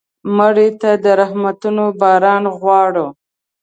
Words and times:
مړه 0.35 0.67
ته 0.81 0.91
د 1.03 1.05
رحمتونو 1.21 1.85
باران 2.01 2.43
غواړو 2.59 3.07